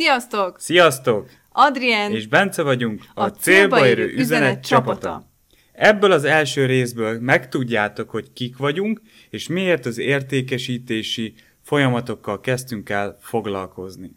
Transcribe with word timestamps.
Sziasztok! 0.00 0.60
Sziasztok! 0.60 1.28
Adrien 1.52 2.12
és 2.12 2.26
Bence 2.26 2.62
vagyunk, 2.62 3.04
a, 3.14 3.22
a 3.22 3.30
célba 3.30 3.86
érő 3.86 4.04
üzenet, 4.04 4.20
üzenet 4.20 4.66
csapata. 4.66 5.00
csapata. 5.00 5.26
Ebből 5.72 6.12
az 6.12 6.24
első 6.24 6.66
részből 6.66 7.18
megtudjátok, 7.18 8.10
hogy 8.10 8.32
kik 8.32 8.56
vagyunk, 8.56 9.00
és 9.30 9.48
miért 9.48 9.86
az 9.86 9.98
értékesítési 9.98 11.34
folyamatokkal 11.62 12.40
kezdtünk 12.40 12.88
el 12.88 13.18
foglalkozni. 13.20 14.12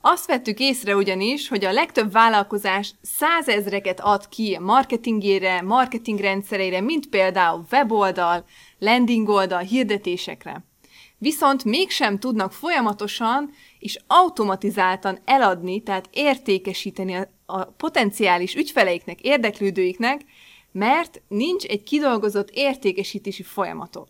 Azt 0.00 0.26
vettük 0.26 0.58
észre 0.58 0.96
ugyanis, 0.96 1.48
hogy 1.48 1.64
a 1.64 1.72
legtöbb 1.72 2.12
vállalkozás 2.12 2.94
százezreket 3.02 4.00
ad 4.00 4.28
ki 4.28 4.58
marketingére, 4.60 5.62
marketingrendszerére, 5.62 6.80
mint 6.80 7.08
például 7.08 7.64
weboldal, 7.70 8.44
landing 8.78 9.28
oldal, 9.28 9.60
hirdetésekre. 9.60 10.64
Viszont 11.18 11.64
mégsem 11.64 12.18
tudnak 12.18 12.52
folyamatosan 12.52 13.50
és 13.82 13.98
automatizáltan 14.06 15.18
eladni, 15.24 15.82
tehát 15.82 16.08
értékesíteni 16.12 17.14
a, 17.14 17.28
a 17.46 17.64
potenciális 17.64 18.54
ügyfeleiknek, 18.54 19.20
érdeklődőiknek, 19.20 20.20
mert 20.72 21.22
nincs 21.28 21.64
egy 21.64 21.82
kidolgozott 21.82 22.50
értékesítési 22.52 23.42
folyamatot. 23.42 24.08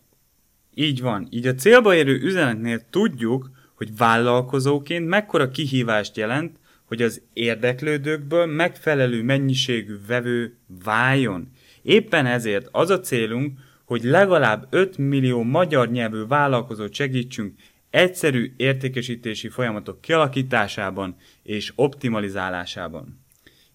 Így 0.73 1.01
van. 1.01 1.27
Így 1.29 1.47
a 1.47 1.55
célba 1.55 1.95
érő 1.95 2.21
üzenetnél 2.21 2.81
tudjuk, 2.89 3.49
hogy 3.75 3.97
vállalkozóként 3.97 5.07
mekkora 5.07 5.49
kihívást 5.49 6.17
jelent, 6.17 6.57
hogy 6.85 7.01
az 7.01 7.21
érdeklődőkből 7.33 8.45
megfelelő 8.45 9.23
mennyiségű 9.23 9.95
vevő 10.07 10.57
váljon. 10.83 11.51
Éppen 11.81 12.25
ezért 12.25 12.67
az 12.71 12.89
a 12.89 12.99
célunk, 12.99 13.59
hogy 13.85 14.03
legalább 14.03 14.67
5 14.69 14.97
millió 14.97 15.43
magyar 15.43 15.89
nyelvű 15.91 16.25
vállalkozót 16.27 16.93
segítsünk 16.93 17.53
egyszerű 17.93 18.53
értékesítési 18.57 19.49
folyamatok 19.49 20.01
kialakításában 20.01 21.15
és 21.43 21.71
optimalizálásában. 21.75 23.25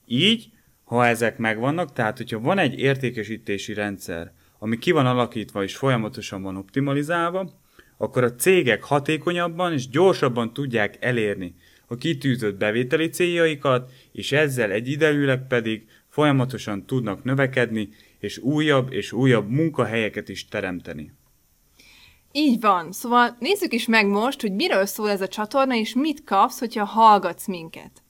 Így, 0.06 0.50
ha 0.84 1.06
ezek 1.06 1.38
megvannak, 1.38 1.92
tehát 1.92 2.16
hogyha 2.16 2.41
van 2.41 2.58
egy 2.58 2.78
értékesítési 2.78 3.74
rendszer, 3.74 4.33
ami 4.58 4.78
ki 4.78 4.91
van 4.91 5.06
alakítva 5.06 5.62
és 5.62 5.77
folyamatosan 5.77 6.42
van 6.42 6.56
optimalizálva, 6.56 7.61
akkor 7.96 8.24
a 8.24 8.34
cégek 8.34 8.83
hatékonyabban 8.83 9.72
és 9.72 9.89
gyorsabban 9.89 10.52
tudják 10.52 10.96
elérni 11.00 11.55
a 11.86 11.94
kitűzött 11.94 12.56
bevételi 12.56 13.08
céljaikat, 13.08 13.91
és 14.12 14.33
ezzel 14.33 14.70
egyidejűleg 14.70 15.46
pedig 15.46 15.86
folyamatosan 16.08 16.86
tudnak 16.86 17.24
növekedni, 17.24 17.89
és 18.19 18.39
újabb 18.39 18.92
és 18.92 19.12
újabb 19.12 19.50
munkahelyeket 19.50 20.28
is 20.28 20.48
teremteni. 20.48 21.12
Így 22.33 22.61
van. 22.61 22.93
Szóval 22.93 23.37
nézzük 23.39 23.73
is 23.73 23.87
meg 23.87 24.07
most, 24.07 24.41
hogy 24.41 24.53
miről 24.53 24.87
szól 24.87 25.11
ez 25.11 25.21
a 25.21 25.29
csatorna, 25.29 25.75
és 25.75 25.95
mit 25.95 26.25
kapsz, 26.25 26.59
hogyha 26.59 26.85
hallgatsz 26.85 27.47
minket. 27.47 28.03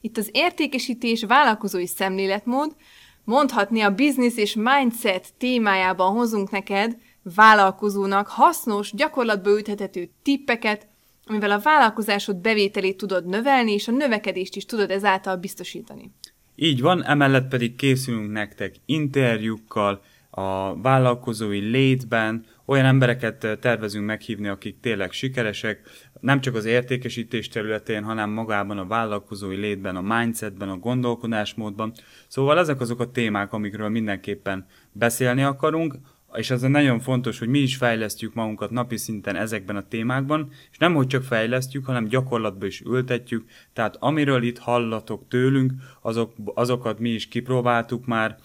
Itt 0.00 0.16
az 0.16 0.28
értékesítés 0.32 1.24
vállalkozói 1.24 1.86
szemléletmód, 1.86 2.76
mondhatni 3.24 3.80
a 3.80 3.94
business 3.94 4.36
és 4.36 4.54
mindset 4.54 5.34
témájában 5.38 6.12
hozunk 6.12 6.50
neked 6.50 6.96
vállalkozónak 7.34 8.26
hasznos, 8.26 8.92
gyakorlatba 8.94 9.50
ültethető 9.50 10.10
tippeket, 10.22 10.86
amivel 11.26 11.50
a 11.50 11.58
vállalkozásod 11.58 12.36
bevételét 12.36 12.96
tudod 12.96 13.26
növelni, 13.26 13.72
és 13.72 13.88
a 13.88 13.92
növekedést 13.92 14.56
is 14.56 14.64
tudod 14.64 14.90
ezáltal 14.90 15.36
biztosítani. 15.36 16.10
Így 16.54 16.80
van, 16.80 17.04
emellett 17.04 17.48
pedig 17.48 17.76
készülünk 17.76 18.32
nektek 18.32 18.74
interjúkkal, 18.86 20.00
a 20.30 20.80
vállalkozói 20.80 21.58
létben, 21.58 22.44
olyan 22.68 22.84
embereket 22.84 23.58
tervezünk 23.60 24.06
meghívni, 24.06 24.48
akik 24.48 24.80
tényleg 24.80 25.12
sikeresek, 25.12 25.80
nem 26.20 26.40
csak 26.40 26.54
az 26.54 26.64
értékesítés 26.64 27.48
területén, 27.48 28.04
hanem 28.04 28.30
magában 28.30 28.78
a 28.78 28.86
vállalkozói 28.86 29.56
létben, 29.56 29.96
a 29.96 30.16
mindsetben, 30.16 30.68
a 30.68 30.76
gondolkodásmódban. 30.76 31.92
Szóval 32.26 32.58
ezek 32.58 32.80
azok 32.80 33.00
a 33.00 33.10
témák, 33.10 33.52
amikről 33.52 33.88
mindenképpen 33.88 34.66
beszélni 34.92 35.42
akarunk 35.42 35.94
és 36.38 36.50
az 36.50 36.60
nagyon 36.60 37.00
fontos, 37.00 37.38
hogy 37.38 37.48
mi 37.48 37.58
is 37.58 37.76
fejlesztjük 37.76 38.34
magunkat 38.34 38.70
napi 38.70 38.96
szinten 38.96 39.36
ezekben 39.36 39.76
a 39.76 39.88
témákban, 39.88 40.50
és 40.70 40.78
nem 40.78 40.94
hogy 40.94 41.06
csak 41.06 41.22
fejlesztjük, 41.22 41.84
hanem 41.84 42.04
gyakorlatba 42.04 42.66
is 42.66 42.80
ültetjük, 42.80 43.44
tehát 43.72 43.96
amiről 43.98 44.42
itt 44.42 44.58
hallatok 44.58 45.28
tőlünk, 45.28 45.72
azok, 46.00 46.32
azokat 46.54 46.98
mi 46.98 47.08
is 47.08 47.28
kipróbáltuk 47.28 48.06
már, 48.06 48.36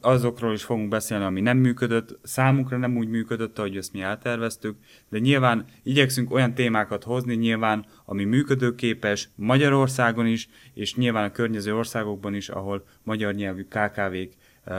azokról 0.00 0.52
is 0.52 0.62
fogunk 0.62 0.88
beszélni, 0.88 1.24
ami 1.24 1.40
nem 1.40 1.58
működött, 1.58 2.18
számunkra 2.22 2.76
nem 2.76 2.96
úgy 2.96 3.08
működött, 3.08 3.58
ahogy 3.58 3.76
ezt 3.76 3.92
mi 3.92 4.00
elterveztük, 4.00 4.76
de 5.08 5.18
nyilván 5.18 5.64
igyekszünk 5.82 6.32
olyan 6.32 6.54
témákat 6.54 7.04
hozni, 7.04 7.34
nyilván, 7.34 7.84
ami 8.04 8.24
működőképes 8.24 9.28
Magyarországon 9.34 10.26
is, 10.26 10.48
és 10.74 10.94
nyilván 10.94 11.24
a 11.24 11.32
környező 11.32 11.76
országokban 11.76 12.34
is, 12.34 12.48
ahol 12.48 12.84
magyar 13.02 13.34
nyelvű 13.34 13.62
KKV-k 13.62 14.34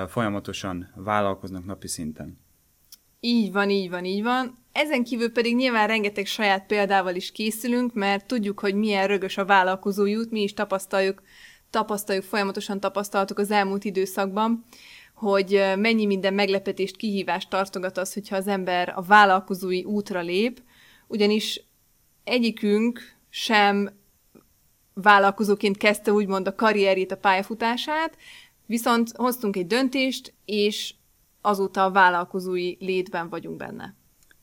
folyamatosan 0.08 0.92
vállalkoznak 0.96 1.66
napi 1.66 1.88
szinten. 1.88 2.42
Így 3.20 3.52
van, 3.52 3.70
így 3.70 3.90
van, 3.90 4.06
így 4.06 4.24
van. 4.24 4.58
Ezen 4.72 5.04
kívül 5.04 5.32
pedig 5.32 5.56
nyilván 5.56 5.88
rengeteg 5.88 6.26
saját 6.26 6.66
példával 6.66 7.16
is 7.16 7.32
készülünk, 7.32 7.94
mert 7.94 8.26
tudjuk, 8.26 8.60
hogy 8.60 8.76
milyen 8.76 9.08
rögös 9.08 9.38
a 9.38 9.46
vállalkozó 9.46 10.04
út, 10.04 10.32
mi 10.32 10.42
is 10.42 10.54
tapasztaljuk, 10.54 11.22
tapasztaljuk, 11.70 12.24
folyamatosan 12.24 12.80
tapasztaltuk 12.80 13.40
az 13.40 13.52
elmúlt 13.52 13.84
időszakban, 13.84 14.66
hogy 15.14 15.64
mennyi 15.78 16.06
minden 16.06 16.34
meglepetést, 16.34 16.96
kihívást 16.96 17.50
tartogat 17.50 17.98
az, 17.98 18.14
hogyha 18.14 18.36
az 18.36 18.48
ember 18.48 18.94
a 18.96 19.02
vállalkozói 19.02 19.84
útra 19.84 20.22
lép, 20.22 20.62
ugyanis 21.08 21.62
egyikünk 22.24 23.02
sem 23.30 23.90
vállalkozóként 24.94 25.78
kezdte 25.78 26.12
úgymond 26.12 26.48
a 26.48 26.56
karrierjét, 26.56 27.12
a 27.12 27.18
pályafutását, 27.18 28.18
Viszont 28.66 29.12
hoztunk 29.16 29.56
egy 29.56 29.68
döntést, 29.68 30.34
és 30.46 30.94
azóta 31.42 31.84
a 31.84 31.92
vállalkozói 31.92 32.76
létben 32.80 33.30
vagyunk 33.30 33.58
benne. 33.58 33.96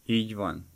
Így 0.07 0.35
van. 0.35 0.69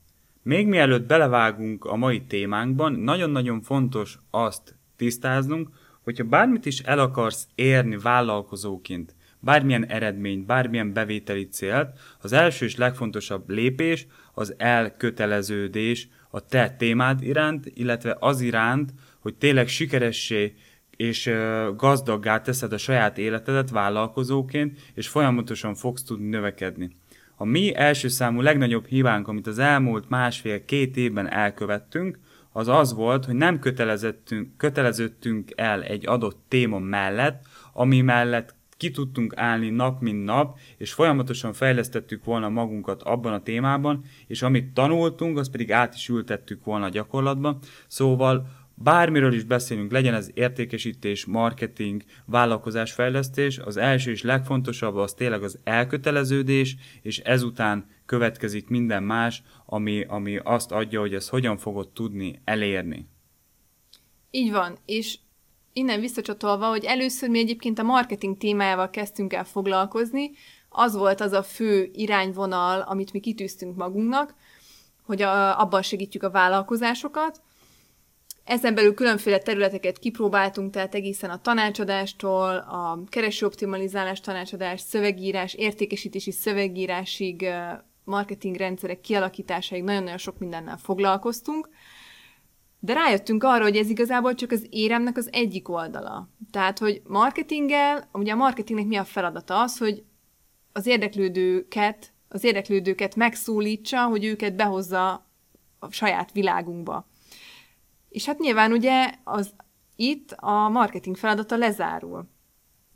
Még 0.43 0.67
mielőtt 0.67 1.07
belevágunk 1.07 1.85
a 1.85 1.97
mai 1.97 2.23
témánkban, 2.23 2.93
nagyon-nagyon 2.93 3.61
fontos 3.61 4.19
azt 4.31 4.75
tisztáznunk, 4.97 5.69
hogyha 6.03 6.25
bármit 6.25 6.67
is 6.67 6.81
el 6.81 6.99
akarsz 6.99 7.47
érni 7.55 7.97
vállalkozóként, 7.97 9.15
bármilyen 9.41 9.87
eredményt, 9.87 10.47
bármilyen 10.47 10.93
bevételi 10.93 11.49
célt, 11.49 11.99
az 12.21 12.33
első 12.33 12.65
és 12.65 12.77
legfontosabb 12.77 13.51
lépés 13.51 14.07
az 14.35 14.55
elköteleződés 14.57 16.09
a 16.31 16.47
te 16.47 16.71
témád 16.71 17.23
iránt, 17.23 17.67
illetve 17.75 18.17
az 18.21 18.41
iránt, 18.41 18.93
hogy 19.19 19.35
tényleg 19.35 19.69
sikeressé 19.69 20.55
és 20.97 21.31
gazdaggá 21.77 22.41
teszed 22.41 22.73
a 22.73 22.79
saját 22.79 23.19
életedet 23.19 23.71
vállalkozóként, 23.71 24.79
és 24.95 25.09
folyamatosan 25.09 25.75
fogsz 25.75 26.03
tudni 26.03 26.29
növekedni. 26.29 26.91
A 27.37 27.45
mi 27.45 27.75
első 27.75 28.09
számú 28.09 28.41
legnagyobb 28.41 28.87
hibánk, 28.87 29.29
amit 29.29 29.47
az 29.47 29.59
elmúlt 29.59 30.09
másfél-két 30.09 30.97
évben 30.97 31.31
elkövettünk, 31.31 32.19
az 32.53 32.69
az 32.69 32.95
volt, 32.95 33.25
hogy 33.25 33.35
nem 33.35 33.59
kötelezettünk, 33.59 34.57
köteleződtünk 34.57 35.51
el 35.57 35.83
egy 35.83 36.07
adott 36.07 36.39
téma 36.49 36.79
mellett, 36.79 37.43
ami 37.73 38.01
mellett 38.01 38.55
ki 38.77 38.91
tudtunk 38.91 39.37
állni 39.37 39.71
nap 39.71 40.01
mint 40.01 40.25
nap, 40.25 40.59
és 40.77 40.93
folyamatosan 40.93 41.53
fejlesztettük 41.53 42.25
volna 42.25 42.49
magunkat 42.49 43.03
abban 43.03 43.33
a 43.33 43.43
témában, 43.43 44.05
és 44.27 44.43
amit 44.43 44.73
tanultunk, 44.73 45.39
azt 45.39 45.51
pedig 45.51 45.73
át 45.73 45.95
is 45.95 46.09
ültettük 46.09 46.65
volna 46.65 46.85
a 46.85 46.89
gyakorlatban. 46.89 47.59
Szóval 47.87 48.47
Bármiről 48.75 49.33
is 49.33 49.45
beszélünk, 49.45 49.93
legyen 49.93 50.15
ez 50.15 50.31
értékesítés, 50.35 51.25
marketing, 51.25 52.03
vállalkozásfejlesztés, 52.27 53.59
az 53.59 53.77
első 53.77 54.11
és 54.11 54.23
legfontosabb 54.23 54.97
az 54.97 55.13
tényleg 55.13 55.43
az 55.43 55.59
elköteleződés, 55.65 56.77
és 57.03 57.19
ezután 57.19 57.87
következik 58.07 58.69
minden 58.69 59.03
más, 59.03 59.43
ami, 59.67 60.05
ami 60.09 60.37
azt 60.37 60.73
adja, 60.73 61.01
hogy 61.01 61.15
ezt 61.15 61.29
hogyan 61.29 61.57
fogod 61.57 61.89
tudni 61.89 62.41
elérni. 62.45 63.09
Így 64.31 64.51
van, 64.51 64.79
és 64.87 65.19
innen 65.73 66.01
visszacsatolva, 66.01 66.69
hogy 66.69 66.85
először 66.85 67.29
mi 67.29 67.39
egyébként 67.39 67.79
a 67.79 67.83
marketing 67.83 68.37
témájával 68.37 68.91
kezdtünk 68.91 69.33
el 69.33 69.45
foglalkozni, 69.45 70.31
az 70.69 70.95
volt 70.95 71.21
az 71.21 71.33
a 71.33 71.43
fő 71.43 71.91
irányvonal, 71.93 72.81
amit 72.81 73.13
mi 73.13 73.21
kitűztünk 73.21 73.77
magunknak, 73.77 74.35
hogy 75.03 75.23
a, 75.23 75.61
abban 75.61 75.83
segítjük 75.83 76.23
a 76.23 76.31
vállalkozásokat, 76.31 77.43
ezen 78.45 78.75
belül 78.75 78.95
különféle 78.95 79.39
területeket 79.39 79.99
kipróbáltunk, 79.99 80.73
tehát 80.73 80.95
egészen 80.95 81.31
a 81.31 81.41
tanácsadástól, 81.41 82.57
a 82.57 82.99
keresőoptimalizálás 83.09 84.21
tanácsadás, 84.21 84.81
szövegírás, 84.81 85.55
értékesítési 85.55 86.31
szövegírásig, 86.31 87.47
marketing 88.05 88.57
rendszerek 88.57 89.01
kialakításáig 89.01 89.83
nagyon-nagyon 89.83 90.19
sok 90.19 90.39
mindennel 90.39 90.77
foglalkoztunk, 90.77 91.69
de 92.79 92.93
rájöttünk 92.93 93.45
arra, 93.45 93.63
hogy 93.63 93.77
ez 93.77 93.89
igazából 93.89 94.35
csak 94.35 94.51
az 94.51 94.67
éremnek 94.71 95.17
az 95.17 95.29
egyik 95.33 95.69
oldala. 95.69 96.29
Tehát, 96.51 96.79
hogy 96.79 97.03
marketinggel, 97.07 98.09
ugye 98.13 98.33
a 98.33 98.37
marketingnek 98.37 98.87
mi 98.87 98.97
a 98.97 99.05
feladata? 99.05 99.63
Az, 99.63 99.79
hogy 99.79 100.05
az 100.73 100.87
érdeklődőket, 100.87 102.13
az 102.29 102.45
érdeklődőket 102.45 103.17
megszólítsa, 103.17 104.05
hogy 104.05 104.25
őket 104.25 104.57
behozza 104.57 105.27
a 105.79 105.93
saját 105.93 106.33
világunkba 106.33 107.07
És 108.15 108.25
hát 108.25 108.39
nyilván 108.39 108.73
ugye 108.73 109.11
az 109.25 109.51
itt 109.97 110.33
a 110.37 110.69
marketing 110.69 111.17
feladata 111.17 111.57
lezárul. 111.57 112.25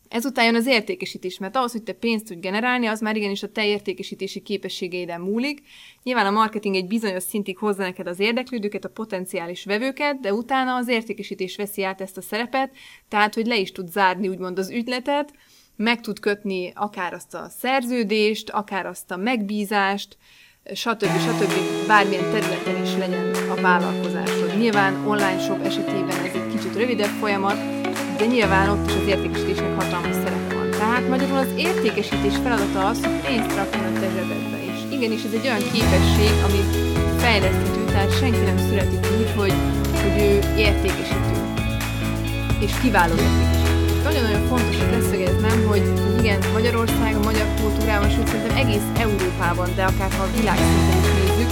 Ezután 0.09 0.45
jön 0.45 0.55
az 0.55 0.67
értékesítés, 0.67 1.39
mert 1.39 1.57
ahhoz, 1.57 1.73
hogy 1.73 1.83
te 1.83 1.93
pénzt 1.93 2.27
tudj 2.27 2.41
generálni, 2.41 2.87
az 2.87 3.01
már 3.01 3.17
igenis 3.17 3.43
a 3.43 3.53
te 3.53 3.67
értékesítési 3.67 4.41
képességeiden 4.41 5.21
múlik. 5.21 5.63
Nyilván 6.03 6.27
a 6.27 6.31
marketing 6.31 6.75
egy 6.75 6.87
bizonyos 6.87 7.23
szintig 7.23 7.59
hozza 7.59 7.83
neked 7.83 8.07
az 8.07 8.19
érdeklődőket, 8.19 8.85
a 8.85 8.89
potenciális 8.89 9.65
vevőket, 9.65 10.21
de 10.21 10.33
utána 10.33 10.75
az 10.75 10.89
értékesítés 10.89 11.57
veszi 11.57 11.85
át 11.85 12.01
ezt 12.01 12.17
a 12.17 12.23
szerepet, 12.23 12.71
tehát 13.09 13.35
hogy 13.35 13.47
le 13.47 13.57
is 13.57 13.73
tud 13.73 13.89
zárni 13.89 14.29
úgymond 14.29 14.59
az 14.59 14.71
ügyletet, 14.71 15.33
meg 15.77 16.01
tud 16.01 16.21
kötni 16.21 16.73
akár 16.75 17.13
azt 17.13 17.35
a 17.35 17.49
szerződést, 17.49 18.51
akár 18.51 18.87
azt 18.87 19.11
a 19.11 19.17
megbízást, 19.17 20.17
stb. 20.75 21.05
stb. 21.05 21.87
bármilyen 21.87 22.31
területen 22.31 22.83
is 22.83 22.97
legyen 22.97 23.38
vállalkozásod. 23.61 24.59
Nyilván 24.59 24.93
online 25.07 25.39
shop 25.39 25.65
esetében 25.65 26.19
ez 26.27 26.35
egy 26.35 26.49
kicsit 26.55 26.77
rövidebb 26.77 27.15
folyamat, 27.21 27.59
de 28.19 28.25
nyilván 28.27 28.69
ott 28.69 28.87
is 28.89 28.95
az 28.95 29.07
értékesítésnek 29.07 29.75
hatalmas 29.81 30.17
szerepe 30.23 30.55
van. 30.55 30.71
Tehát 30.71 31.09
magyarul 31.09 31.37
az 31.37 31.53
értékesítés 31.57 32.35
feladata 32.43 32.81
az, 32.91 32.99
hogy 33.05 33.21
pénzt 33.27 33.57
rakjon 33.57 33.85
a 33.85 33.93
te 34.01 34.09
zsebedbe. 34.15 34.59
És 34.71 34.79
igenis 34.97 35.23
ez 35.29 35.33
egy 35.39 35.47
olyan 35.49 35.65
képesség, 35.73 36.33
ami 36.47 36.61
fejleszthető, 37.23 37.85
tehát 37.85 38.19
senki 38.19 38.43
nem 38.51 38.59
születik 38.69 39.03
úgy, 39.19 39.31
hogy, 39.37 39.55
hogy 40.03 40.17
ő 40.29 40.33
értékesítő. 40.67 41.37
És 42.65 42.73
kiváló 42.83 43.15
értékesítő. 43.27 44.03
Nagyon-nagyon 44.03 44.47
fontos, 44.47 44.77
hogy 44.81 44.93
leszögeznem, 44.99 45.67
hogy 45.67 45.85
igen, 46.21 46.39
Magyarország, 46.53 47.17
a 47.17 47.25
magyar 47.31 47.47
kultúrában, 47.61 48.11
sőt 48.11 48.27
szerintem 48.27 48.57
egész 48.57 48.87
Európában, 49.05 49.69
de 49.75 49.85
akár 49.85 50.11
ha 50.17 50.23
a 50.23 50.31
világszinten 50.37 50.99
is 51.03 51.09
nézzük, 51.19 51.51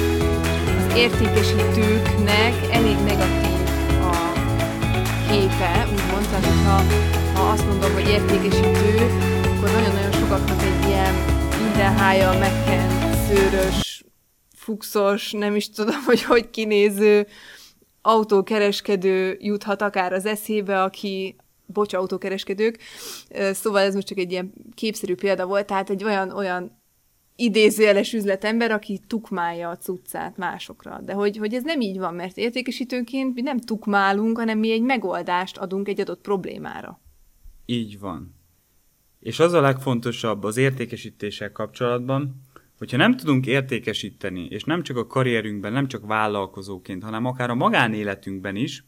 értékesítőknek 0.97 2.73
elég 2.73 2.97
negatív 2.97 3.47
képe, 5.31 5.87
úgymond, 5.93 6.27
tehát 6.31 6.45
hogyha 6.45 6.83
ha 7.35 7.49
azt 7.51 7.67
mondom, 7.67 7.93
hogy 7.93 8.09
értékesítő, 8.09 9.07
akkor 9.57 9.71
nagyon-nagyon 9.71 10.13
sokaknak 10.13 10.63
egy 10.63 10.89
ilyen 10.89 11.15
mindenhája, 11.63 12.39
megkent, 12.39 13.15
szőrös, 13.29 14.05
fuxos, 14.55 15.33
nem 15.33 15.57
is 15.57 15.71
tudom, 15.71 16.03
hogy 16.05 16.23
hogy 16.23 16.51
kinéző 16.51 17.27
autókereskedő 18.03 19.37
juthat 19.41 19.83
akár 19.83 20.13
az 20.13 20.27
eszébe, 20.27 20.83
aki, 20.83 21.37
bocs, 21.67 21.95
autókereskedők, 21.95 22.79
szóval 23.53 23.81
ez 23.81 23.95
most 23.95 24.07
csak 24.07 24.19
egy 24.19 24.31
ilyen 24.31 24.53
képszerű 24.75 25.15
példa 25.15 25.47
volt, 25.47 25.67
tehát 25.67 25.91
egy 25.91 26.05
olyan, 26.05 26.31
olyan 26.31 26.85
idézőjeles 27.37 28.13
üzletember, 28.13 28.71
aki 28.71 29.01
tukmálja 29.07 29.69
a 29.69 29.77
cuccát 29.77 30.37
másokra. 30.37 31.01
De 31.05 31.13
hogy, 31.13 31.37
hogy 31.37 31.55
ez 31.55 31.63
nem 31.63 31.81
így 31.81 31.99
van, 31.99 32.15
mert 32.15 32.37
értékesítőnként 32.37 33.35
mi 33.35 33.41
nem 33.41 33.59
tukmálunk, 33.59 34.39
hanem 34.39 34.59
mi 34.59 34.71
egy 34.71 34.83
megoldást 34.83 35.57
adunk 35.57 35.89
egy 35.89 36.01
adott 36.01 36.21
problémára. 36.21 37.01
Így 37.67 37.99
van. 37.99 38.35
És 39.21 39.39
az 39.39 39.53
a 39.53 39.61
legfontosabb 39.61 40.45
az 40.45 40.57
értékesítéssel 40.57 41.53
kapcsolatban, 41.53 42.41
hogyha 42.79 42.97
nem 42.97 43.17
tudunk 43.17 43.47
értékesíteni, 43.47 44.47
és 44.51 44.65
nem 44.65 44.83
csak 44.83 44.97
a 44.97 45.07
karrierünkben, 45.07 45.73
nem 45.73 45.89
csak 45.89 46.07
vállalkozóként, 46.07 47.03
hanem 47.03 47.25
akár 47.25 47.51
a 47.51 47.55
magánéletünkben 47.55 48.57
is, 48.57 48.85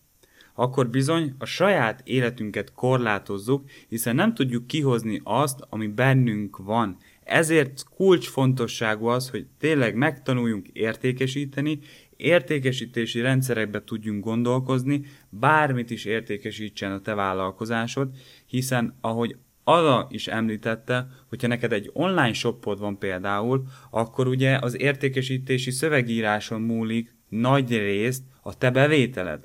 akkor 0.55 0.89
bizony 0.89 1.35
a 1.39 1.45
saját 1.45 2.01
életünket 2.05 2.73
korlátozzuk, 2.73 3.71
hiszen 3.89 4.15
nem 4.15 4.35
tudjuk 4.35 4.67
kihozni 4.67 5.21
azt, 5.25 5.61
ami 5.69 5.87
bennünk 5.87 6.57
van. 6.57 6.97
Ezért 7.29 7.85
kulcsfontosságú 7.95 9.07
az, 9.07 9.31
hogy 9.31 9.47
tényleg 9.59 9.95
megtanuljunk 9.95 10.69
értékesíteni, 10.69 11.79
értékesítési 12.17 13.21
rendszerekbe 13.21 13.85
tudjunk 13.85 14.25
gondolkozni, 14.25 15.05
bármit 15.29 15.91
is 15.91 16.05
értékesítsen 16.05 16.93
a 16.93 17.01
te 17.01 17.15
vállalkozásod, 17.15 18.11
hiszen 18.47 18.99
ahogy 19.01 19.37
Ada 19.65 20.07
is 20.11 20.27
említette, 20.27 21.07
hogyha 21.29 21.47
neked 21.47 21.73
egy 21.73 21.91
online 21.93 22.33
shopod 22.33 22.79
van 22.79 22.99
például, 22.99 23.63
akkor 23.91 24.27
ugye 24.27 24.59
az 24.61 24.81
értékesítési 24.81 25.71
szövegíráson 25.71 26.61
múlik 26.61 27.15
nagy 27.29 27.71
részt 27.71 28.23
a 28.43 28.59
te 28.59 28.71
bevételed. 28.71 29.41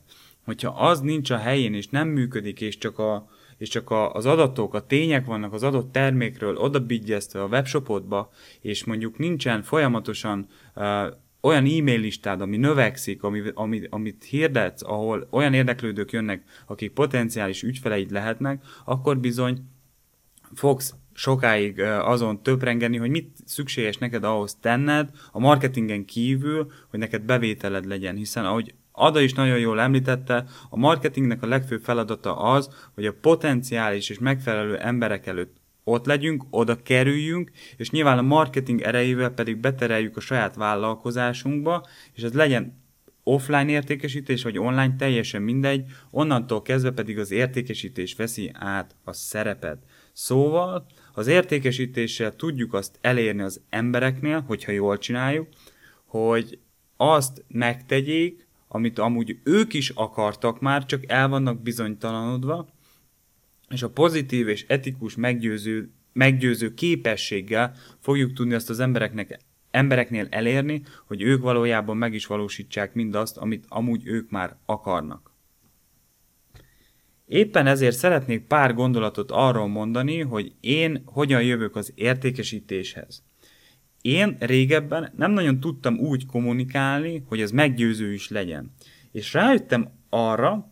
Hogyha 0.46 0.70
az 0.70 1.00
nincs 1.00 1.30
a 1.30 1.38
helyén 1.38 1.74
és 1.74 1.88
nem 1.88 2.08
működik, 2.08 2.62
és 2.62 2.78
csak 2.78 3.00
a, 3.00 3.30
és 3.58 3.70
csak 3.70 3.90
a, 3.90 4.14
az 4.14 4.26
adatok, 4.26 4.74
a 4.74 4.86
tények 4.86 5.26
vannak 5.26 5.54
az 5.54 5.64
adott 5.64 5.92
termékről 5.92 6.56
odabigyeztve 6.56 7.42
a 7.42 7.48
webshopodba, 7.48 8.32
és 8.62 8.84
mondjuk 8.84 9.18
nincsen 9.18 9.62
folyamatosan 9.62 10.48
uh, 10.76 10.86
olyan 11.42 11.66
e-mail 11.66 12.00
listád, 12.00 12.42
ami 12.42 12.58
növekszik, 12.58 13.24
ami, 13.24 13.42
ami, 13.54 13.82
amit 13.90 14.24
hirdetsz, 14.24 14.84
ahol 14.84 15.28
olyan 15.30 15.54
érdeklődők 15.54 16.12
jönnek, 16.12 16.44
akik 16.68 16.92
potenciális 16.92 17.64
ügyfeleid 17.64 18.12
lehetnek, 18.12 18.64
akkor 18.86 19.18
bizony 19.18 19.62
fogsz 20.54 20.94
sokáig 21.14 21.80
azon 21.82 22.44
töprengeni, 22.44 22.98
hogy 22.98 23.10
mit 23.10 23.38
szükséges 23.46 23.98
neked 23.98 24.24
ahhoz 24.24 24.56
tenned 24.62 25.10
a 25.32 25.40
marketingen 25.40 26.06
kívül, 26.06 26.72
hogy 26.90 27.00
neked 27.00 27.22
bevételed 27.22 27.86
legyen, 27.86 28.16
hiszen 28.16 28.46
ahogy 28.46 28.74
Ada 28.96 29.22
is 29.22 29.34
nagyon 29.34 29.60
jól 29.60 29.80
említette, 29.80 30.46
a 30.70 30.78
marketingnek 30.78 31.44
a 31.44 31.48
legfőbb 31.48 31.82
feladata 31.84 32.36
az, 32.36 32.70
hogy 32.94 33.06
a 33.06 33.14
potenciális 33.22 34.10
és 34.10 34.20
megfelelő 34.20 34.78
emberek 34.78 35.28
előtt 35.28 35.62
ott 35.84 36.06
legyünk, 36.06 36.44
oda 36.50 36.82
kerüljünk, 36.82 37.52
és 37.78 37.90
nyilván 37.90 38.18
a 38.18 38.22
marketing 38.22 38.82
erejével 38.82 39.30
pedig 39.30 39.58
betereljük 39.58 40.18
a 40.18 40.20
saját 40.20 40.56
vállalkozásunkba, 40.56 41.88
és 42.14 42.24
ez 42.24 42.34
legyen 42.34 42.82
offline 43.24 43.70
értékesítés, 43.70 44.44
vagy 44.44 44.58
online, 44.58 44.96
teljesen 44.96 45.42
mindegy, 45.42 45.86
onnantól 46.12 46.62
kezdve 46.62 46.92
pedig 46.92 47.20
az 47.20 47.32
értékesítés 47.32 48.16
veszi 48.16 48.52
át 48.54 48.96
a 49.04 49.14
szerepet. 49.14 49.78
Szóval 50.14 50.86
az 51.14 51.28
értékesítéssel 51.28 52.36
tudjuk 52.36 52.74
azt 52.74 52.98
elérni 53.02 53.42
az 53.42 53.62
embereknél, 53.70 54.44
hogyha 54.48 54.72
jól 54.72 54.98
csináljuk, 54.98 55.48
hogy 56.06 56.60
azt 56.98 57.46
megtegyék, 57.48 58.43
amit 58.74 59.00
amúgy 59.00 59.40
ők 59.44 59.74
is 59.74 59.90
akartak 59.90 60.60
már, 60.60 60.86
csak 60.86 61.04
el 61.08 61.28
vannak 61.28 61.62
bizonytalanodva, 61.62 62.68
és 63.70 63.84
a 63.84 63.90
pozitív 63.90 64.48
és 64.48 64.66
etikus 64.68 65.16
meggyőző, 65.16 65.92
meggyőző 66.14 66.74
képességgel 66.74 67.76
fogjuk 68.00 68.34
tudni 68.34 68.54
azt 68.54 68.70
az 68.70 68.80
embereknek, 68.80 69.40
embereknél 69.72 70.28
elérni, 70.30 70.82
hogy 71.08 71.22
ők 71.22 71.42
valójában 71.42 71.98
meg 71.98 72.14
is 72.14 72.26
valósítsák 72.26 72.94
mindazt, 72.94 73.38
amit 73.38 73.66
amúgy 73.68 74.08
ők 74.08 74.30
már 74.30 74.58
akarnak. 74.66 75.32
Éppen 77.26 77.68
ezért 77.68 77.96
szeretnék 77.96 78.48
pár 78.48 78.74
gondolatot 78.74 79.32
arról 79.32 79.68
mondani, 79.68 80.20
hogy 80.20 80.54
én 80.60 81.02
hogyan 81.06 81.44
jövök 81.44 81.76
az 81.76 81.92
értékesítéshez. 81.96 83.24
Én 84.04 84.38
régebben 84.40 85.14
nem 85.16 85.32
nagyon 85.32 85.60
tudtam 85.60 85.98
úgy 85.98 86.26
kommunikálni, 86.26 87.24
hogy 87.28 87.42
ez 87.42 87.52
meggyőző 87.52 88.14
is 88.14 88.30
legyen. 88.30 88.72
És 89.12 89.34
rájöttem 89.34 89.92
arra, 90.10 90.72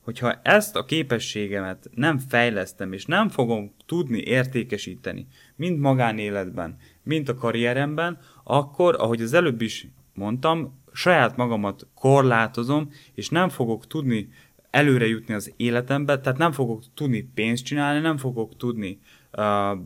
hogyha 0.00 0.40
ezt 0.42 0.76
a 0.76 0.84
képességemet 0.84 1.90
nem 1.94 2.18
fejlesztem, 2.18 2.92
és 2.92 3.04
nem 3.04 3.28
fogom 3.28 3.74
tudni 3.86 4.18
értékesíteni, 4.18 5.26
mind 5.56 5.78
magánéletben, 5.78 6.76
mind 7.02 7.28
a 7.28 7.34
karrieremben, 7.34 8.18
akkor, 8.44 8.96
ahogy 8.98 9.20
az 9.20 9.32
előbb 9.32 9.60
is 9.60 9.86
mondtam, 10.14 10.80
saját 10.92 11.36
magamat 11.36 11.86
korlátozom, 11.94 12.90
és 13.14 13.28
nem 13.28 13.48
fogok 13.48 13.86
tudni 13.86 14.28
előre 14.70 15.06
jutni 15.06 15.34
az 15.34 15.52
életembe, 15.56 16.20
tehát 16.20 16.38
nem 16.38 16.52
fogok 16.52 16.82
tudni 16.94 17.30
pénzt 17.34 17.64
csinálni, 17.64 18.00
nem 18.00 18.16
fogok 18.16 18.56
tudni 18.56 18.98
uh, 19.32 19.78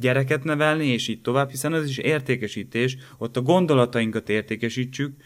gyereket 0.00 0.44
nevelni, 0.44 0.86
és 0.86 1.08
így 1.08 1.20
tovább, 1.20 1.50
hiszen 1.50 1.72
az 1.72 1.88
is 1.88 1.98
értékesítés, 1.98 2.96
ott 3.18 3.36
a 3.36 3.42
gondolatainkat 3.42 4.28
értékesítjük, 4.28 5.16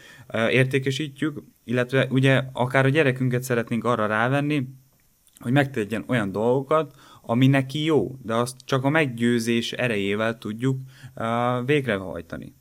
értékesítjük, 0.49 1.43
illetve 1.63 2.07
ugye 2.09 2.43
akár 2.53 2.85
a 2.85 2.89
gyerekünket 2.89 3.43
szeretnénk 3.43 3.83
arra 3.83 4.05
rávenni, 4.05 4.67
hogy 5.39 5.51
megtegyen 5.51 6.03
olyan 6.07 6.31
dolgokat, 6.31 6.95
ami 7.21 7.47
neki 7.47 7.83
jó, 7.83 8.17
de 8.23 8.33
azt 8.33 8.55
csak 8.65 8.83
a 8.83 8.89
meggyőzés 8.89 9.71
erejével 9.71 10.37
tudjuk 10.37 10.79
végrehajtani. 11.65 12.55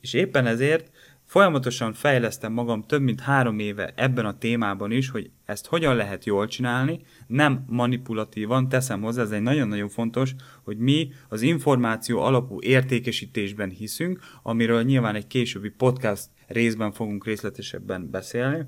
És 0.00 0.12
éppen 0.12 0.46
ezért 0.46 0.90
Folyamatosan 1.26 1.92
fejlesztem 1.92 2.52
magam 2.52 2.82
több 2.82 3.02
mint 3.02 3.20
három 3.20 3.58
éve 3.58 3.92
ebben 3.96 4.26
a 4.26 4.38
témában 4.38 4.90
is, 4.90 5.08
hogy 5.08 5.30
ezt 5.44 5.66
hogyan 5.66 5.96
lehet 5.96 6.24
jól 6.24 6.46
csinálni, 6.46 7.00
nem 7.26 7.64
manipulatívan, 7.66 8.68
teszem 8.68 9.02
hozzá, 9.02 9.22
ez 9.22 9.30
egy 9.30 9.42
nagyon-nagyon 9.42 9.88
fontos, 9.88 10.34
hogy 10.62 10.78
mi 10.78 11.08
az 11.28 11.42
információ 11.42 12.20
alapú 12.20 12.60
értékesítésben 12.60 13.70
hiszünk, 13.70 14.18
amiről 14.42 14.82
nyilván 14.82 15.14
egy 15.14 15.26
későbbi 15.26 15.70
podcast 15.70 16.28
részben 16.46 16.92
fogunk 16.92 17.24
részletesebben 17.24 18.10
beszélni. 18.10 18.66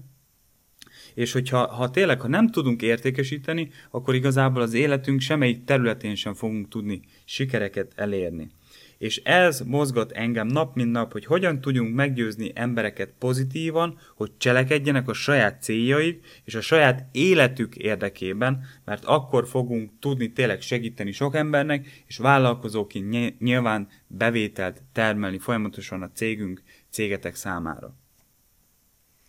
És 1.14 1.32
hogyha 1.32 1.66
ha 1.66 1.90
tényleg, 1.90 2.20
ha 2.20 2.28
nem 2.28 2.48
tudunk 2.48 2.82
értékesíteni, 2.82 3.70
akkor 3.90 4.14
igazából 4.14 4.62
az 4.62 4.74
életünk 4.74 5.20
semmelyik 5.20 5.64
területén 5.64 6.14
sem 6.14 6.34
fogunk 6.34 6.68
tudni 6.68 7.00
sikereket 7.24 7.92
elérni. 7.96 8.50
És 8.98 9.16
ez 9.16 9.60
mozgat 9.60 10.12
engem 10.12 10.46
nap 10.46 10.74
mint 10.74 10.90
nap, 10.90 11.12
hogy 11.12 11.24
hogyan 11.24 11.60
tudjunk 11.60 11.94
meggyőzni 11.94 12.52
embereket 12.54 13.12
pozitívan, 13.18 13.98
hogy 14.16 14.36
cselekedjenek 14.36 15.08
a 15.08 15.12
saját 15.12 15.62
céljaik 15.62 16.26
és 16.44 16.54
a 16.54 16.60
saját 16.60 17.06
életük 17.12 17.76
érdekében, 17.76 18.64
mert 18.84 19.04
akkor 19.04 19.48
fogunk 19.48 19.90
tudni 20.00 20.32
tényleg 20.32 20.60
segíteni 20.60 21.12
sok 21.12 21.34
embernek, 21.34 22.02
és 22.06 22.16
vállalkozóként 22.16 23.38
nyilván 23.38 23.88
bevételt 24.06 24.82
termelni 24.92 25.38
folyamatosan 25.38 26.02
a 26.02 26.10
cégünk, 26.10 26.62
cégetek 26.90 27.34
számára. 27.34 27.94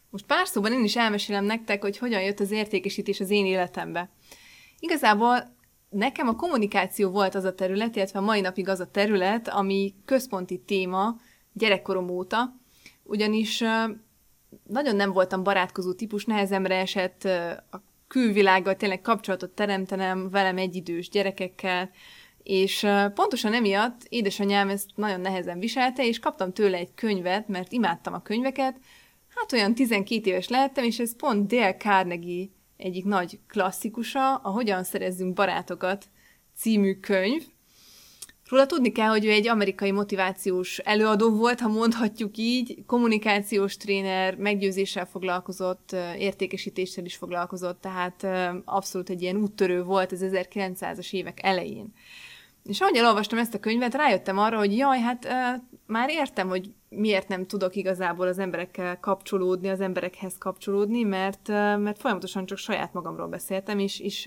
Most 0.09 0.25
pár 0.25 0.47
szóban 0.47 0.71
én 0.71 0.83
is 0.83 0.95
elmesélem 0.95 1.45
nektek, 1.45 1.81
hogy 1.81 1.97
hogyan 1.97 2.21
jött 2.21 2.39
az 2.39 2.51
értékesítés 2.51 3.19
az 3.19 3.29
én 3.29 3.45
életembe. 3.45 4.09
Igazából 4.79 5.57
nekem 5.89 6.27
a 6.27 6.36
kommunikáció 6.36 7.10
volt 7.10 7.36
az 7.36 7.43
a 7.43 7.55
terület, 7.55 7.96
illetve 7.96 8.19
mai 8.19 8.41
napig 8.41 8.69
az 8.69 8.79
a 8.79 8.91
terület, 8.91 9.48
ami 9.48 9.93
központi 10.05 10.60
téma 10.60 11.15
gyerekkorom 11.53 12.10
óta, 12.10 12.55
ugyanis 13.03 13.63
nagyon 14.63 14.96
nem 14.96 15.12
voltam 15.12 15.43
barátkozó 15.43 15.93
típus, 15.93 16.25
nehezemre 16.25 16.75
esett 16.75 17.24
a 17.72 17.84
külvilággal 18.08 18.75
tényleg 18.75 19.01
kapcsolatot 19.01 19.50
teremtenem 19.50 20.29
velem 20.29 20.58
egyidős 20.58 21.10
gyerekekkel, 21.10 21.89
és 22.43 22.88
pontosan 23.13 23.53
emiatt 23.53 24.05
édesanyám 24.10 24.69
ezt 24.69 24.89
nagyon 24.96 25.22
nehezen 25.22 25.60
viselte, 25.60 26.05
és 26.05 26.19
kaptam 26.19 26.53
tőle 26.53 26.77
egy 26.77 26.93
könyvet, 26.93 27.48
mert 27.48 27.72
imádtam 27.72 28.13
a 28.13 28.22
könyveket. 28.22 28.79
Hát 29.36 29.53
olyan 29.53 29.75
12 29.75 30.29
éves 30.29 30.48
lehettem, 30.48 30.84
és 30.84 31.00
ez 31.00 31.15
pont 31.15 31.48
Dale 31.48 31.75
Carnegie 31.75 32.48
egyik 32.79 33.05
nagy 33.05 33.39
klasszikusa, 33.48 34.36
a 34.36 34.50
Hogyan 34.50 34.83
szerezzünk 34.83 35.33
barátokat 35.33 36.05
című 36.55 37.00
könyv. 37.00 37.43
Róla 38.50 38.65
tudni 38.65 38.91
kell, 38.91 39.07
hogy 39.07 39.25
ő 39.25 39.29
egy 39.29 39.48
amerikai 39.48 39.91
motivációs 39.91 40.77
előadó 40.77 41.29
volt, 41.29 41.59
ha 41.59 41.67
mondhatjuk 41.67 42.38
így, 42.38 42.83
kommunikációs 42.86 43.77
tréner, 43.77 44.36
meggyőzéssel 44.36 45.05
foglalkozott, 45.05 45.95
értékesítéssel 46.17 47.05
is 47.05 47.15
foglalkozott, 47.15 47.81
tehát 47.81 48.27
abszolút 48.65 49.09
egy 49.09 49.21
ilyen 49.21 49.36
úttörő 49.36 49.83
volt 49.83 50.12
az 50.12 50.25
1900-as 50.25 51.13
évek 51.13 51.43
elején. 51.43 51.93
És 52.63 52.79
ahogy 52.79 52.95
elolvastam 52.95 53.37
ezt 53.37 53.53
a 53.53 53.59
könyvet, 53.59 53.93
rájöttem 53.93 54.37
arra, 54.37 54.57
hogy 54.57 54.77
jaj, 54.77 54.99
hát 54.99 55.25
uh, 55.25 55.61
már 55.85 56.09
értem, 56.09 56.47
hogy 56.47 56.73
miért 56.89 57.27
nem 57.27 57.45
tudok 57.45 57.75
igazából 57.75 58.27
az 58.27 58.39
emberekkel 58.39 58.99
kapcsolódni, 58.99 59.69
az 59.69 59.81
emberekhez 59.81 60.37
kapcsolódni, 60.37 61.03
mert, 61.03 61.47
mert 61.77 61.99
folyamatosan 61.99 62.45
csak 62.45 62.57
saját 62.57 62.93
magamról 62.93 63.27
beszéltem, 63.27 63.79
és, 63.79 63.99
és 63.99 64.23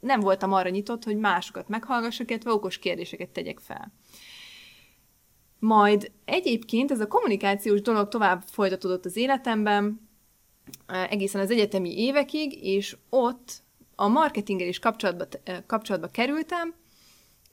nem 0.00 0.20
voltam 0.20 0.52
arra 0.52 0.68
nyitott, 0.68 1.04
hogy 1.04 1.16
másokat 1.16 1.68
meghallgassak, 1.68 2.30
illetve 2.30 2.52
okos 2.52 2.78
kérdéseket 2.78 3.28
tegyek 3.28 3.58
fel. 3.60 3.92
Majd 5.58 6.10
egyébként 6.24 6.90
ez 6.90 7.00
a 7.00 7.06
kommunikációs 7.06 7.80
dolog 7.80 8.08
tovább 8.08 8.42
folytatódott 8.46 9.04
az 9.04 9.16
életemben, 9.16 10.08
egészen 11.08 11.40
az 11.40 11.50
egyetemi 11.50 12.02
évekig, 12.02 12.64
és 12.64 12.96
ott 13.10 13.62
a 13.94 14.08
marketinggel 14.08 14.68
is 14.68 14.78
kapcsolatba, 14.78 15.24
kapcsolatba 15.66 16.06
kerültem, 16.06 16.74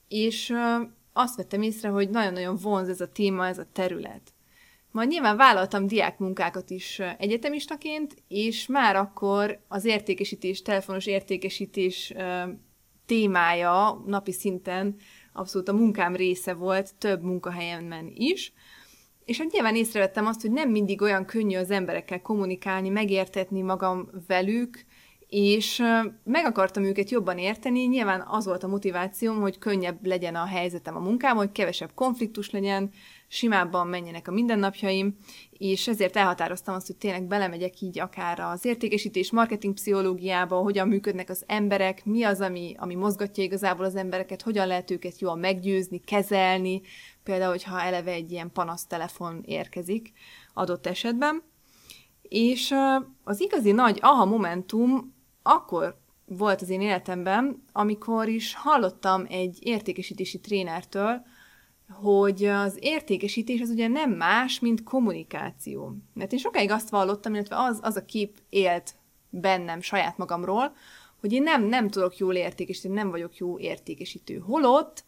és 0.08 0.54
azt 1.12 1.36
vettem 1.36 1.62
észre, 1.62 1.88
hogy 1.88 2.10
nagyon-nagyon 2.10 2.56
vonz 2.56 2.88
ez 2.88 3.00
a 3.00 3.12
téma, 3.12 3.46
ez 3.46 3.58
a 3.58 3.66
terület. 3.72 4.32
Majd 4.90 5.08
nyilván 5.08 5.36
vállaltam 5.36 5.86
diákmunkákat 5.86 6.70
is 6.70 7.00
egyetemistaként, 7.18 8.14
és 8.28 8.66
már 8.66 8.96
akkor 8.96 9.60
az 9.68 9.84
értékesítés, 9.84 10.62
telefonos 10.62 11.06
értékesítés 11.06 12.14
témája 13.06 14.02
napi 14.06 14.32
szinten 14.32 14.96
abszolút 15.32 15.68
a 15.68 15.72
munkám 15.72 16.16
része 16.16 16.54
volt, 16.54 16.94
több 16.94 17.22
munkahelyemben 17.22 18.12
is. 18.14 18.52
És 19.24 19.38
hát 19.38 19.52
nyilván 19.52 19.76
észrevettem 19.76 20.26
azt, 20.26 20.40
hogy 20.40 20.50
nem 20.50 20.70
mindig 20.70 21.02
olyan 21.02 21.24
könnyű 21.24 21.56
az 21.56 21.70
emberekkel 21.70 22.20
kommunikálni, 22.20 22.88
megértetni 22.88 23.62
magam 23.62 24.10
velük, 24.26 24.84
és 25.36 25.82
meg 26.24 26.44
akartam 26.44 26.84
őket 26.84 27.10
jobban 27.10 27.38
érteni, 27.38 27.80
nyilván 27.80 28.24
az 28.26 28.44
volt 28.44 28.62
a 28.62 28.68
motivációm, 28.68 29.40
hogy 29.40 29.58
könnyebb 29.58 30.06
legyen 30.06 30.34
a 30.34 30.44
helyzetem 30.44 30.96
a 30.96 31.00
munkám, 31.00 31.36
hogy 31.36 31.52
kevesebb 31.52 31.90
konfliktus 31.94 32.50
legyen, 32.50 32.90
simábban 33.28 33.86
menjenek 33.86 34.28
a 34.28 34.32
mindennapjaim, 34.32 35.16
és 35.50 35.88
ezért 35.88 36.16
elhatároztam 36.16 36.74
azt, 36.74 36.86
hogy 36.86 36.96
tényleg 36.96 37.26
belemegyek 37.26 37.80
így 37.80 37.98
akár 37.98 38.40
az 38.40 38.64
értékesítés, 38.64 39.30
marketing 39.30 39.74
pszichológiába, 39.74 40.56
hogyan 40.56 40.88
működnek 40.88 41.30
az 41.30 41.44
emberek, 41.46 42.04
mi 42.04 42.22
az, 42.22 42.40
ami, 42.40 42.74
ami 42.78 42.94
mozgatja 42.94 43.44
igazából 43.44 43.84
az 43.84 43.96
embereket, 43.96 44.42
hogyan 44.42 44.66
lehet 44.66 44.90
őket 44.90 45.20
jól 45.20 45.36
meggyőzni, 45.36 45.98
kezelni, 45.98 46.80
például, 47.22 47.50
hogyha 47.50 47.80
eleve 47.80 48.10
egy 48.10 48.32
ilyen 48.32 48.52
panasztelefon 48.52 49.42
érkezik 49.46 50.12
adott 50.52 50.86
esetben. 50.86 51.42
És 52.22 52.74
az 53.24 53.40
igazi 53.40 53.72
nagy 53.72 53.98
aha 54.02 54.24
momentum 54.24 55.13
akkor 55.46 55.96
volt 56.26 56.62
az 56.62 56.68
én 56.68 56.80
életemben, 56.80 57.64
amikor 57.72 58.28
is 58.28 58.54
hallottam 58.54 59.26
egy 59.28 59.58
értékesítési 59.60 60.40
trénertől, 60.40 61.22
hogy 61.92 62.44
az 62.44 62.76
értékesítés 62.80 63.60
az 63.60 63.68
ugye 63.68 63.88
nem 63.88 64.10
más, 64.10 64.60
mint 64.60 64.82
kommunikáció. 64.82 65.96
Mert 66.14 66.32
én 66.32 66.38
sokáig 66.38 66.70
azt 66.70 66.90
vallottam, 66.90 67.34
illetve 67.34 67.56
az, 67.56 67.78
az 67.82 67.96
a 67.96 68.04
kép 68.04 68.38
élt 68.48 68.94
bennem 69.30 69.80
saját 69.80 70.18
magamról, 70.18 70.72
hogy 71.20 71.32
én 71.32 71.42
nem, 71.42 71.64
nem 71.64 71.88
tudok 71.88 72.16
jól 72.16 72.34
értékesíteni, 72.34 72.94
nem 72.94 73.10
vagyok 73.10 73.36
jó 73.36 73.58
értékesítő. 73.58 74.38
Holott, 74.38 75.04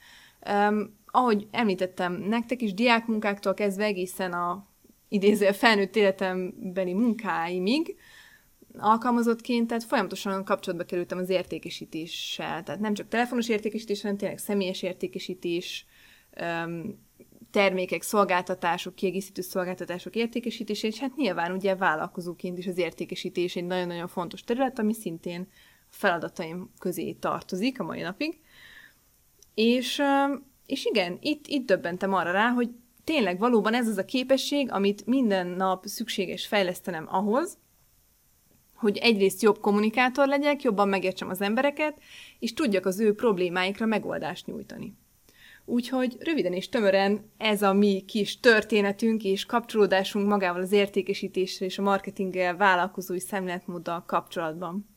um, 0.50 0.96
ahogy 1.06 1.46
említettem 1.50 2.12
nektek 2.12 2.62
is, 2.62 2.74
diákmunkáktól 2.74 3.54
kezdve 3.54 3.84
egészen 3.84 4.32
a 4.32 4.66
idéző 5.08 5.52
felnőtt 5.52 5.96
életembeli 5.96 6.92
munkáimig, 6.92 7.96
alkalmazottként, 8.78 9.66
tehát 9.66 9.84
folyamatosan 9.84 10.44
kapcsolatba 10.44 10.84
kerültem 10.84 11.18
az 11.18 11.28
értékesítéssel. 11.28 12.62
Tehát 12.62 12.80
nem 12.80 12.94
csak 12.94 13.08
telefonos 13.08 13.48
értékesítés, 13.48 14.02
hanem 14.02 14.16
tényleg 14.16 14.38
személyes 14.38 14.82
értékesítés, 14.82 15.86
termékek, 17.50 18.02
szolgáltatások, 18.02 18.94
kiegészítő 18.94 19.42
szolgáltatások 19.42 20.14
értékesítése, 20.14 20.86
és 20.86 20.98
hát 20.98 21.16
nyilván 21.16 21.52
ugye 21.52 21.76
vállalkozóként 21.76 22.58
is 22.58 22.66
az 22.66 22.78
értékesítés 22.78 23.56
egy 23.56 23.64
nagyon-nagyon 23.64 24.08
fontos 24.08 24.44
terület, 24.44 24.78
ami 24.78 24.92
szintén 24.94 25.48
feladataim 25.88 26.70
közé 26.78 27.12
tartozik 27.12 27.80
a 27.80 27.84
mai 27.84 28.00
napig. 28.00 28.40
És, 29.54 30.02
és 30.66 30.84
igen, 30.84 31.18
itt, 31.20 31.46
itt 31.46 31.66
döbbentem 31.66 32.12
arra 32.14 32.30
rá, 32.30 32.48
hogy 32.48 32.70
tényleg 33.04 33.38
valóban 33.38 33.74
ez 33.74 33.88
az 33.88 33.96
a 33.96 34.04
képesség, 34.04 34.72
amit 34.72 35.06
minden 35.06 35.46
nap 35.46 35.86
szükséges 35.86 36.46
fejlesztenem 36.46 37.06
ahhoz, 37.10 37.58
hogy 38.76 38.96
egyrészt 38.96 39.42
jobb 39.42 39.60
kommunikátor 39.60 40.26
legyek, 40.28 40.62
jobban 40.62 40.88
megértsem 40.88 41.28
az 41.28 41.40
embereket, 41.40 41.94
és 42.38 42.52
tudjak 42.52 42.86
az 42.86 43.00
ő 43.00 43.14
problémáikra 43.14 43.86
megoldást 43.86 44.46
nyújtani. 44.46 44.94
Úgyhogy 45.64 46.16
röviden 46.20 46.52
és 46.52 46.68
tömören 46.68 47.30
ez 47.36 47.62
a 47.62 47.72
mi 47.72 48.04
kis 48.06 48.40
történetünk 48.40 49.24
és 49.24 49.44
kapcsolódásunk 49.44 50.28
magával 50.28 50.60
az 50.60 50.72
értékesítéssel 50.72 51.66
és 51.66 51.78
a 51.78 51.82
marketinggel 51.82 52.56
vállalkozói 52.56 53.20
szemléletmóddal 53.20 54.04
kapcsolatban. 54.06 54.88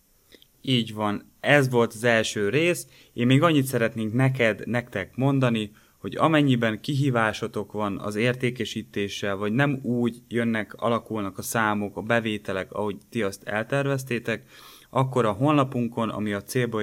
Így 0.61 0.93
van, 0.93 1.31
ez 1.39 1.69
volt 1.69 1.93
az 1.93 2.03
első 2.03 2.49
rész. 2.49 2.87
Én 3.13 3.25
még 3.25 3.41
annyit 3.41 3.65
szeretnénk 3.65 4.13
neked, 4.13 4.67
nektek 4.67 5.15
mondani, 5.15 5.71
hogy 5.99 6.15
amennyiben 6.15 6.81
kihívásotok 6.81 7.71
van 7.71 7.99
az 7.99 8.15
értékesítéssel, 8.15 9.35
vagy 9.35 9.51
nem 9.51 9.79
úgy 9.83 10.21
jönnek, 10.27 10.73
alakulnak 10.73 11.37
a 11.37 11.41
számok, 11.41 11.97
a 11.97 12.01
bevételek, 12.01 12.73
ahogy 12.73 12.97
ti 13.09 13.21
azt 13.21 13.43
elterveztétek, 13.43 14.43
akkor 14.89 15.25
a 15.25 15.31
honlapunkon, 15.31 16.09
ami 16.09 16.33
a 16.33 16.41
célba 16.41 16.81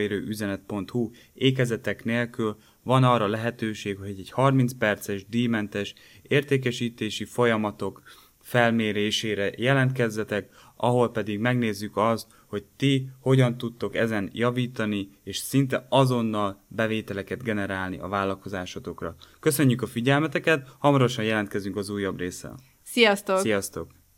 ékezetek 1.35 2.05
nélkül 2.05 2.57
van 2.83 3.05
arra 3.05 3.27
lehetőség, 3.27 3.97
hogy 3.97 4.09
egy 4.09 4.31
30 4.31 4.73
perces, 4.75 5.27
díjmentes 5.29 5.95
értékesítési 6.23 7.25
folyamatok 7.25 8.03
felmérésére 8.47 9.53
jelentkezzetek, 9.57 10.49
ahol 10.77 11.11
pedig 11.11 11.39
megnézzük 11.39 11.97
azt, 11.97 12.27
hogy 12.47 12.65
ti 12.77 13.09
hogyan 13.21 13.59
tudtok 13.59 13.97
ezen 13.97 14.31
javítani, 14.33 15.09
és 15.25 15.37
szinte 15.37 15.87
azonnal 15.89 16.63
bevételeket 16.69 17.43
generálni 17.43 17.99
a 17.99 18.09
vállalkozásotokra. 18.09 19.15
Köszönjük 19.41 19.83
a 19.83 19.87
figyelmeteket, 19.87 20.69
hamarosan 20.79 21.25
jelentkezünk 21.25 21.77
az 21.77 21.89
újabb 21.89 22.19
résszel. 22.19 22.55
Sziasztok! 22.83 23.39
Sziasztok! 23.39 23.91